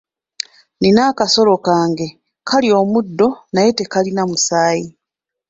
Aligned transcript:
Nina 0.81 1.01
akasolo 1.11 1.53
kange 1.65 2.07
kalya 2.47 2.73
omuddo 2.83 3.27
naye 3.53 3.69
tekalina 3.77 4.21
musaayi. 4.29 4.87